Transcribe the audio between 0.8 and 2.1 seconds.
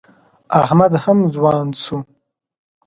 هم ځوان شو.